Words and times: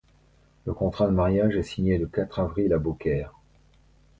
Le 0.65 0.73
contrat 0.73 1.05
de 1.05 1.11
mariage 1.11 1.55
est 1.57 1.61
signé 1.61 1.99
le 1.99 2.09
avril 2.35 2.73
à 2.73 2.79
Beaucaire. 2.79 3.35